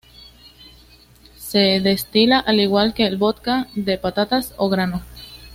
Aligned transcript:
Se 1.37 1.79
destila 1.79 2.39
al 2.39 2.59
igual 2.59 2.95
que 2.95 3.05
el 3.05 3.17
vodka, 3.17 3.67
de 3.75 3.99
patatas 3.99 4.55
o 4.57 4.67
grano. 4.67 5.03